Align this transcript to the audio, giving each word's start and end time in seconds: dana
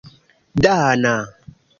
dana 0.63 1.13